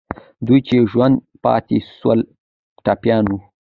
[0.45, 2.19] دوی چې ژوندي پاتې سول،
[2.85, 3.37] ټپیان وو.